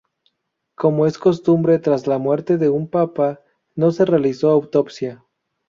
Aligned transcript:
Como 0.73 1.05
es 1.05 1.19
costumbre 1.19 1.77
tras 1.77 2.07
la 2.07 2.17
muerte 2.17 2.57
de 2.57 2.69
un 2.69 2.87
papa, 2.87 3.39
no 3.75 3.91
se 3.91 4.03
realizó 4.03 4.49
autopsia. 4.49 5.23